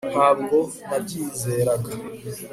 ntabwo 0.11 0.57
nabyizeraga 0.89 1.91